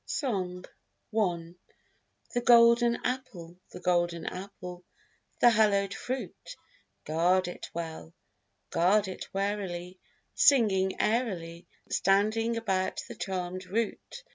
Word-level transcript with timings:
Song 0.07 0.65
I 1.15 1.53
The 2.33 2.41
golden 2.43 2.95
apple, 3.05 3.59
the 3.71 3.79
golden 3.79 4.25
apple, 4.25 4.83
the 5.39 5.51
hallowed 5.51 5.93
fruit, 5.93 6.55
Guard 7.05 7.47
it 7.47 7.69
well, 7.75 8.11
guard 8.71 9.07
it 9.07 9.31
warily, 9.31 9.99
Singing 10.33 10.99
airily, 10.99 11.67
Standing 11.87 12.57
about 12.57 13.03
the 13.07 13.13
charméd 13.15 13.69
root. 13.69 14.23